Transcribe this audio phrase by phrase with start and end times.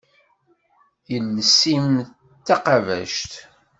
[1.15, 2.07] Iles-im d
[2.45, 3.31] taqabact.